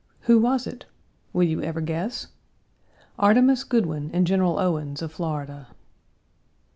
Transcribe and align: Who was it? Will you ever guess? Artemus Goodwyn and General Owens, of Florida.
Who 0.21 0.39
was 0.39 0.65
it? 0.65 0.87
Will 1.31 1.43
you 1.43 1.61
ever 1.61 1.79
guess? 1.79 2.29
Artemus 3.19 3.63
Goodwyn 3.63 4.09
and 4.11 4.25
General 4.25 4.57
Owens, 4.57 5.03
of 5.03 5.11
Florida. 5.11 5.67